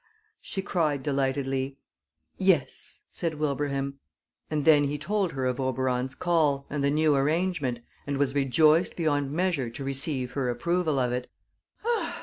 she 0.41 0.63
cried, 0.63 1.03
delightedly. 1.03 1.77
"Yes," 2.35 3.03
said 3.11 3.35
Wilbraham; 3.35 3.99
and 4.49 4.65
then 4.65 4.85
he 4.85 4.97
told 4.97 5.33
her 5.33 5.45
of 5.45 5.59
Oberon's 5.59 6.15
call, 6.15 6.65
and 6.71 6.83
the 6.83 6.89
new 6.89 7.15
arrangement, 7.15 7.81
and 8.07 8.17
was 8.17 8.33
rejoiced 8.33 8.95
beyond 8.95 9.31
measure 9.31 9.69
to 9.69 9.83
receive 9.83 10.31
her 10.31 10.49
approval 10.49 10.97
of 10.97 11.11
it. 11.11 11.29